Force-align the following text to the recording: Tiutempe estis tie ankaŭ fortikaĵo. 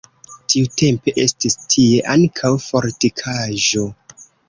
Tiutempe 0.53 1.13
estis 1.27 1.59
tie 1.75 2.01
ankaŭ 2.17 2.53
fortikaĵo. 2.67 3.89